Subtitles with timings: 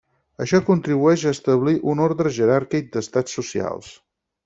[0.45, 3.97] Això contribueix a establir un ordre jeràrquic d'estats socials.